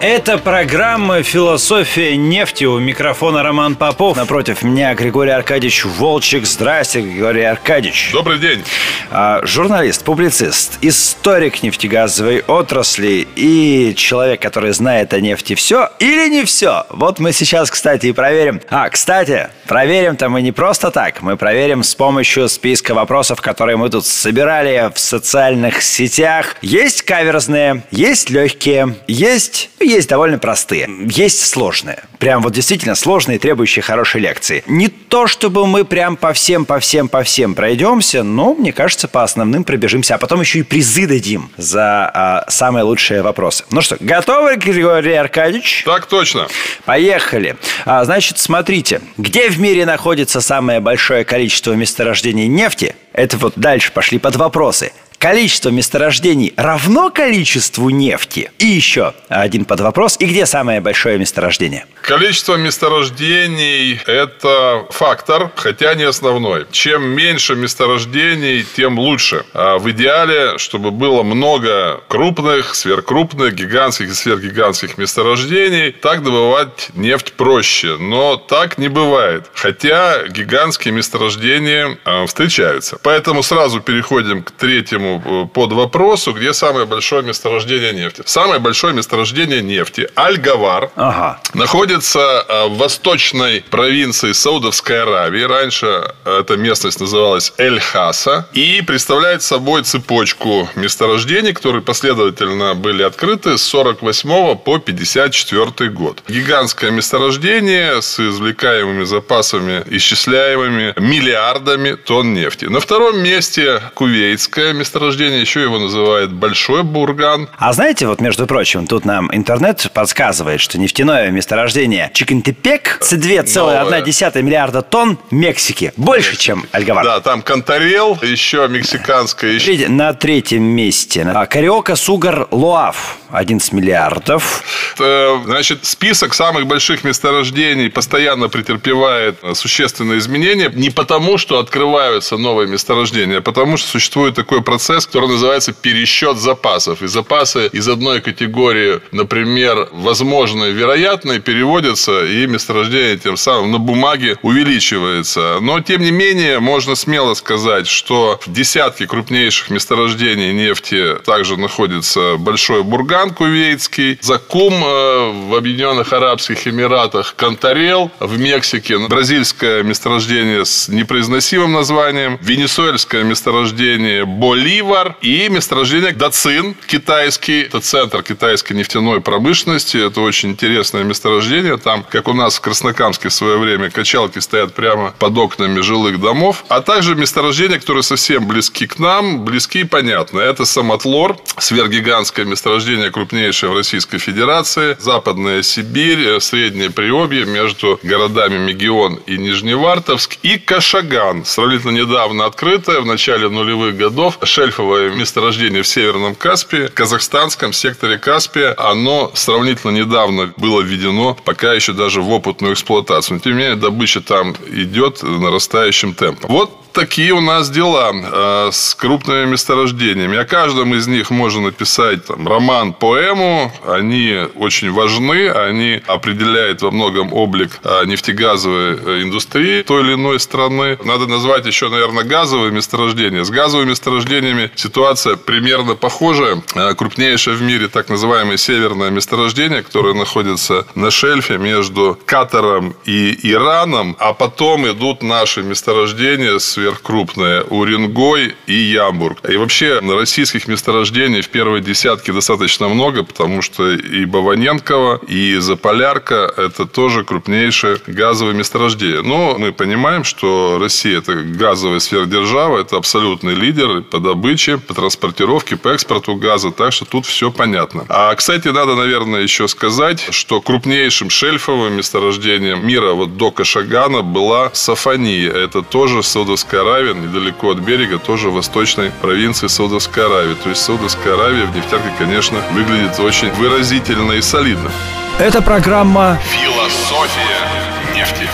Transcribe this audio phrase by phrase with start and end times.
[0.00, 2.64] это программа «Философия нефти».
[2.64, 4.16] У микрофона Роман Попов.
[4.16, 6.46] Напротив меня Григорий Аркадьевич Волчек.
[6.46, 8.10] Здрасте, Григорий Аркадьевич.
[8.12, 8.62] Добрый день.
[9.10, 16.44] А, журналист, публицист, историк нефтегазовой отрасли и человек, который знает о нефти все или не
[16.44, 16.84] все.
[16.90, 18.60] Вот мы сейчас, кстати, и проверим.
[18.70, 21.22] А, кстати, проверим-то мы не просто так.
[21.22, 26.56] Мы проверим с помощью списка вопросов, которые мы тут собирали в социальных сетях.
[26.62, 32.02] Есть каверзные, есть легкие, есть есть довольно простые, есть сложные.
[32.18, 34.62] Прям вот действительно сложные, требующие хорошей лекции.
[34.66, 39.08] Не то, чтобы мы прям по всем, по всем, по всем пройдемся, но, мне кажется,
[39.08, 40.16] по основным пробежимся.
[40.16, 43.64] А потом еще и призы дадим за а, самые лучшие вопросы.
[43.70, 45.82] Ну что, готовы, Григорий Аркадьевич?
[45.84, 46.48] Так точно.
[46.84, 47.56] Поехали.
[47.84, 49.00] А, значит, смотрите.
[49.16, 52.94] Где в мире находится самое большое количество месторождений нефти?
[53.12, 58.50] Это вот дальше пошли под вопросы количество месторождений равно количеству нефти?
[58.58, 60.16] И еще один под вопрос.
[60.18, 61.86] И где самое большое месторождение?
[62.02, 66.66] Количество месторождений– это фактор, хотя не основной.
[66.70, 69.44] Чем меньше месторождений, тем лучше.
[69.52, 77.34] А в идеале, чтобы было много крупных, сверхкрупных, гигантских и сверхгигантских месторождений, так добывать нефть
[77.34, 77.96] проще.
[77.98, 79.50] Но так не бывает.
[79.52, 82.98] Хотя гигантские месторождения а, встречаются.
[83.02, 88.22] Поэтому сразу переходим к третьему этому э, под вопросу, где самое большое месторождение нефти.
[88.26, 91.40] Самое большое месторождение нефти Аль-Гавар ага.
[91.54, 95.42] находится э, в восточной провинции Саудовской Аравии.
[95.42, 98.46] Раньше эта местность называлась Эль-Хаса.
[98.52, 106.22] И представляет собой цепочку месторождений, которые последовательно были открыты с 48 по 54 год.
[106.28, 112.66] Гигантское месторождение с извлекаемыми запасами, исчисляемыми миллиардами тонн нефти.
[112.66, 117.48] На втором месте кувейтское месторождение месторождение, еще его называют Большой Бурган.
[117.56, 124.42] А знаете, вот между прочим, тут нам интернет подсказывает, что нефтяное месторождение Чикентепек с 2,1
[124.42, 125.92] миллиарда тонн Мексики.
[125.96, 127.04] Больше, чем Альгавар.
[127.04, 129.52] Да, там Контарел, еще мексиканская.
[129.52, 129.88] Еще...
[129.88, 131.24] На третьем месте.
[131.48, 133.18] Кариока Сугар Луав.
[133.30, 134.64] 11 миллиардов.
[134.96, 140.72] Значит, список самых больших месторождений постоянно претерпевает существенные изменения.
[140.74, 145.72] Не потому, что открываются новые месторождения, а потому, что существует такой процесс процесс, который называется
[145.72, 147.02] пересчет запасов.
[147.02, 154.36] И запасы из одной категории, например, возможные, вероятные, переводятся, и месторождение тем самым на бумаге
[154.42, 155.58] увеличивается.
[155.60, 162.36] Но, тем не менее, можно смело сказать, что в десятке крупнейших месторождений нефти также находится
[162.38, 170.88] Большой Бурган Кувейтский, Закум э, в Объединенных Арабских Эмиратах, Кантарел в Мексике, бразильское месторождение с
[170.88, 177.62] непроизносимым названием, венесуэльское месторождение Боли Ливар и месторождение Дацин китайский.
[177.62, 179.96] Это центр китайской нефтяной промышленности.
[179.96, 181.78] Это очень интересное месторождение.
[181.78, 186.20] Там, как у нас в Краснокамске в свое время, качалки стоят прямо под окнами жилых
[186.20, 186.64] домов.
[186.68, 190.38] А также месторождения, которые совсем близки к нам, близки и понятны.
[190.38, 194.96] Это Самотлор, сверхгигантское месторождение, крупнейшее в Российской Федерации.
[195.00, 200.36] Западная Сибирь, Среднее Приобье между городами Мегион и Нижневартовск.
[200.44, 204.38] И Кашаган, сравнительно недавно открытое в начале нулевых годов
[204.68, 208.74] шельфовое месторождение в Северном Каспии, в казахстанском секторе Каспия.
[208.76, 213.36] Оно сравнительно недавно было введено, пока еще даже в опытную эксплуатацию.
[213.36, 216.50] Но, тем не менее, добыча там идет нарастающим темпом.
[216.50, 220.36] Вот такие у нас дела э, с крупными месторождениями.
[220.36, 223.72] О каждом из них можно написать там, роман, поэму.
[223.86, 225.48] Они очень важны.
[225.48, 230.98] Они определяют во многом облик э, нефтегазовой э, индустрии той или иной страны.
[231.04, 233.44] Надо назвать еще, наверное, газовые месторождения.
[233.44, 236.60] С газовыми месторождениями ситуация примерно похожая.
[236.74, 243.38] Э, крупнейшее в мире так называемое северное месторождение, которое находится на шельфе между Катаром и
[243.44, 244.16] Ираном.
[244.18, 249.38] А потом идут наши месторождения с сверхкрупные– Уренгой и Ямбург.
[249.48, 256.52] И вообще российских месторождений в первой десятке достаточно много, потому что и Баваненково, и Заполярка–
[256.56, 259.22] это тоже крупнейшие газовые месторождения.
[259.22, 265.76] Но мы понимаем, что Россия– это газовая сверхдержава, это абсолютный лидер по добыче, по транспортировке,
[265.76, 268.06] по экспорту газа, так что тут все понятно.
[268.08, 274.70] А, кстати, надо, наверное, еще сказать, что крупнейшим шельфовым месторождением мира вот до Кашагана была
[274.72, 275.50] Сафания.
[275.50, 280.54] Это тоже Саудовская Аравия, недалеко от берега, тоже в восточной провинции Саудовской Аравии.
[280.54, 284.90] То есть Саудовская Аравия в нефтярке, конечно, выглядит очень выразительно и солидно.
[285.38, 287.68] Это программа «Философия
[288.14, 288.48] нефти».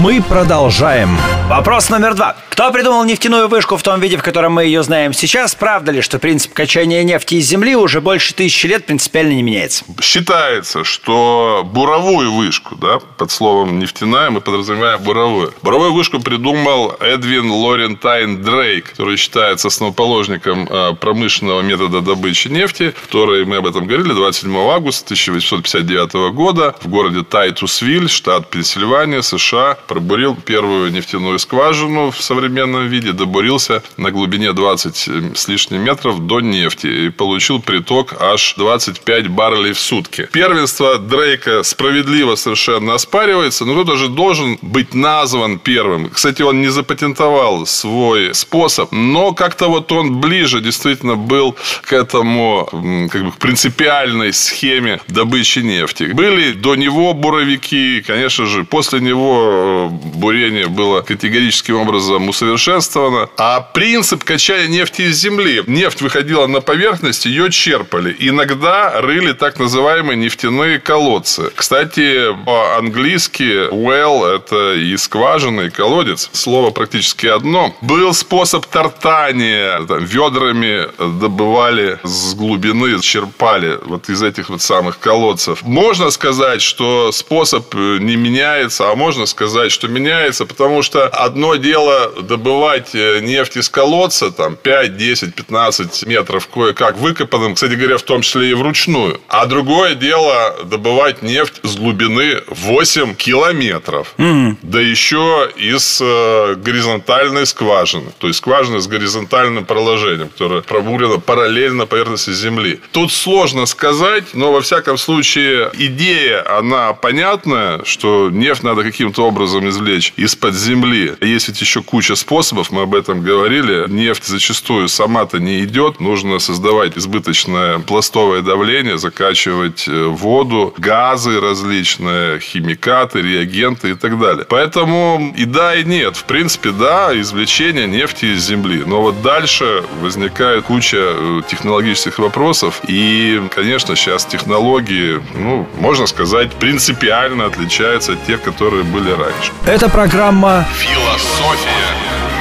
[0.00, 1.18] Мы продолжаем.
[1.50, 2.34] Вопрос номер два.
[2.48, 5.54] Кто придумал нефтяную вышку в том виде, в котором мы ее знаем сейчас?
[5.54, 9.84] Правда ли, что принцип качания нефти из земли уже больше тысячи лет принципиально не меняется?
[10.00, 15.52] Считается, что буровую вышку, да, под словом нефтяная мы подразумеваем буровую.
[15.62, 23.44] Буровую вышку придумал Эдвин Лорентайн Дрейк, который считается основоположником э, промышленного метода добычи нефти, который,
[23.44, 30.36] мы об этом говорили, 27 августа 1859 года в городе Тайтусвиль, штат Пенсильвания, США, пробурил
[30.36, 36.40] первую нефтяную скважину в современном виде добурился на глубине 20 э, с лишним метров до
[36.40, 40.28] нефти и получил приток аж 25 баррелей в сутки.
[40.32, 46.10] Первенство Дрейка справедливо совершенно оспаривается, но кто-то же должен быть назван первым.
[46.10, 52.68] Кстати, он не запатентовал свой способ, но как-то вот он ближе действительно был к этому
[53.10, 56.04] как бы, принципиальной схеме добычи нефти.
[56.12, 63.28] Были до него буровики, конечно же, после него бурение было категорическим образом усовершенствована.
[63.36, 65.62] А принцип качания нефти из земли.
[65.66, 68.14] Нефть выходила на поверхность, ее черпали.
[68.18, 71.50] Иногда рыли так называемые нефтяные колодцы.
[71.54, 76.30] Кстати, по-английски well– это и скважина, и колодец.
[76.32, 77.74] Слово практически одно.
[77.80, 79.80] Был способ тартания.
[79.86, 85.62] Там, ведрами добывали с глубины, черпали вот из этих вот самых колодцев.
[85.62, 92.12] Можно сказать, что способ не меняется, а можно сказать, что меняется, потому что одно дело
[92.22, 98.02] добывать э, нефть из колодца, там, 5, 10, 15 метров кое-как выкопанным, кстати говоря, в
[98.02, 99.20] том числе и вручную.
[99.28, 104.14] А другое дело добывать нефть с глубины 8 километров.
[104.18, 104.56] Mm-hmm.
[104.62, 108.12] Да еще из э, горизонтальной скважины.
[108.18, 112.80] То есть, скважины с горизонтальным проложением, которая пробурена параллельно поверхности Земли.
[112.92, 119.41] Тут сложно сказать, но, во всяком случае, идея, она понятная, что нефть надо каким-то образом
[119.46, 121.14] извлечь из-под земли.
[121.20, 123.84] Есть ведь еще куча куча способов, мы об этом говорили.
[123.88, 126.00] Нефть зачастую сама-то не идет.
[126.00, 134.46] Нужно создавать избыточное пластовое давление, закачивать э, воду, газы различные, химикаты, реагенты и так далее.
[134.48, 136.16] Поэтому и да, и нет.
[136.16, 138.82] В принципе, да, извлечение нефти из земли.
[138.84, 142.80] Но вот дальше возникает куча э, технологических вопросов.
[142.88, 149.31] И, конечно, сейчас технологии, ну, можно сказать, принципиально отличаются от тех, которые были раньше.
[149.66, 151.70] Это программа «Философия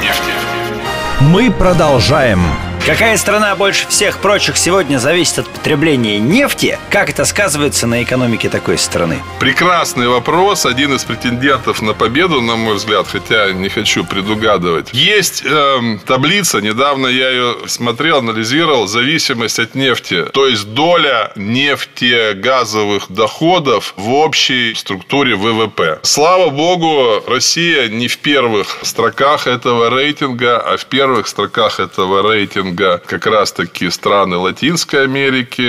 [0.01, 0.31] нефти.
[1.19, 2.41] Мы продолжаем.
[2.83, 6.79] Какая страна больше всех прочих сегодня зависит от потребления нефти?
[6.89, 9.21] Как это сказывается на экономике такой страны?
[9.39, 10.65] Прекрасный вопрос.
[10.65, 14.89] Один из претендентов на победу, на мой взгляд, хотя не хочу предугадывать.
[14.93, 20.25] Есть эм, таблица, недавно я ее смотрел, анализировал, зависимость от нефти.
[20.33, 25.99] То есть доля нефтегазовых доходов в общей структуре ВВП.
[26.01, 32.70] Слава богу, Россия не в первых строках этого рейтинга, а в первых строках этого рейтинга
[32.71, 35.62] рейтинга как раз-таки страны Латинской Америки,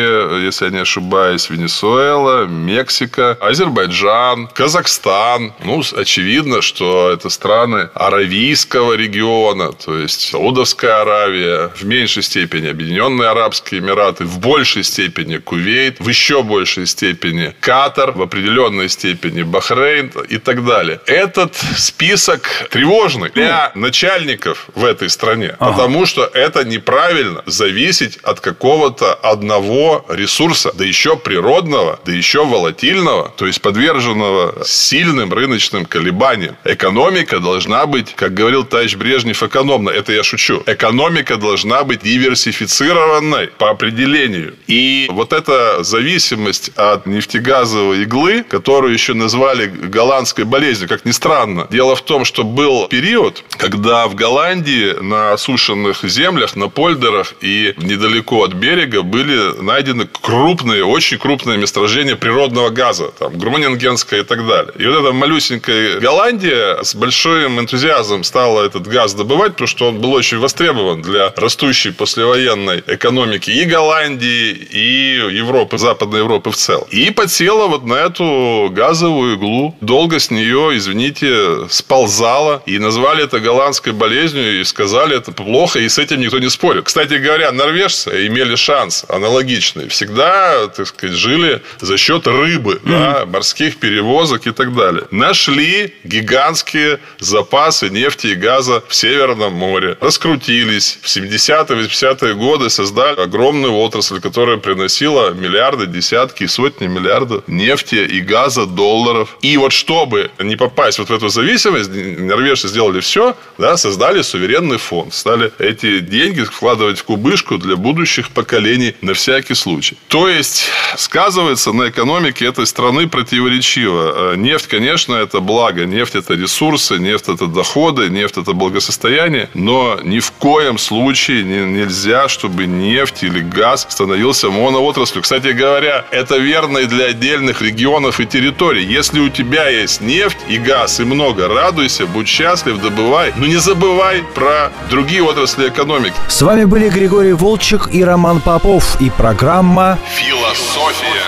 [0.44, 5.52] если я не ошибаюсь, Венесуэла, Мексика, Азербайджан, Казахстан.
[5.64, 13.28] Ну, очевидно, что это страны Аравийского региона, то есть Саудовская Аравия, в меньшей степени Объединенные
[13.28, 20.12] Арабские Эмираты, в большей степени Кувейт, в еще большей степени Катар, в определенной степени Бахрейн
[20.28, 21.00] и так далее.
[21.06, 25.72] Этот список тревожный для начальников в этой стране, ага.
[25.72, 32.44] потому что это не неправильно зависеть от какого-то одного ресурса, да еще природного, да еще
[32.44, 36.56] волатильного, то есть подверженного сильным рыночным колебаниям.
[36.64, 39.88] Экономика должна быть, как говорил товарищ Брежнев, экономна.
[39.90, 40.62] Это я шучу.
[40.66, 44.54] Экономика должна быть диверсифицированной по определению.
[44.66, 51.66] И вот эта зависимость от нефтегазовой иглы, которую еще назвали голландской болезнью, как ни странно.
[51.70, 57.74] Дело в том, что был период, когда в Голландии на осушенных землях, на польдерах и
[57.76, 63.12] недалеко от берега были найдены крупные, очень крупные месторождения природного газа.
[63.20, 64.72] Там, Грунингенская и так далее.
[64.80, 70.00] И вот эта малюсенькая Голландия с большим энтузиазмом стала этот газ добывать, потому что он
[70.00, 76.88] был очень востребован для растущей послевоенной экономики и Голландии, и Европы, Западной Европы в целом.
[76.90, 79.76] И подсела вот на эту газовую иглу.
[79.80, 82.60] Долго с нее, извините, сползала.
[82.66, 86.71] И назвали это голландской болезнью, и сказали, это плохо, и с этим никто не спорит.
[86.80, 89.88] Кстати говоря, норвежцы имели шанс аналогичный.
[89.88, 92.90] Всегда, так сказать, жили за счет рыбы, mm-hmm.
[92.90, 95.04] да, морских перевозок и так далее.
[95.10, 99.98] Нашли гигантские запасы нефти и газа в Северном море.
[100.00, 100.98] Раскрутились.
[101.02, 107.96] В 70-е, 80-е годы создали огромную отрасль, которая приносила миллиарды, десятки и сотни миллиардов нефти
[107.96, 109.36] и газа, долларов.
[109.42, 114.78] И вот чтобы не попасть вот в эту зависимость, норвежцы сделали все, да, создали суверенный
[114.78, 115.12] фонд.
[115.14, 119.96] Стали эти деньги вкладывать в кубышку для будущих поколений на всякий случай.
[120.06, 120.62] То есть,
[120.96, 124.34] сказывается на экономике этой страны противоречиво.
[124.34, 125.86] Э, нефть, конечно, это благо.
[125.86, 129.48] Нефть– это ресурсы, нефть– это доходы, нефть– это благосостояние.
[129.54, 135.22] Но ни в коем случае нельзя, чтобы нефть или газ становился моноотраслью.
[135.22, 138.84] Кстати говоря, это верно и для отдельных регионов и территорий.
[138.84, 143.32] Если у тебя есть нефть и газ и много, радуйся, будь счастлив, добывай.
[143.36, 146.14] Но не забывай про другие отрасли экономики.
[146.28, 151.24] С вами были Григорий Волчек и Роман Попов и программа «Философия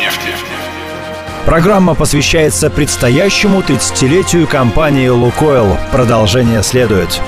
[0.00, 0.30] нефти».
[1.44, 5.76] Программа посвящается предстоящему 30-летию компании «Лукойл».
[5.90, 7.20] Продолжение следует.